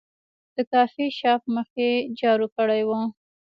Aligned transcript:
د 0.55 0.57
کافي 0.71 1.05
شاپ 1.19 1.41
مخ 1.55 1.69
یې 1.83 1.91
جارو 2.19 2.47
کړی 2.57 2.81
و. 2.87 2.91